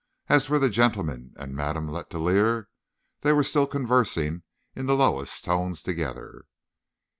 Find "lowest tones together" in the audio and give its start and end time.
4.95-6.45